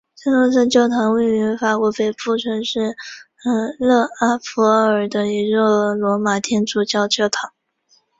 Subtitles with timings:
[0.15, 2.95] 圣若瑟教堂是位于法国北部城市
[3.77, 7.51] 勒阿弗尔的一座罗马天主教的教堂。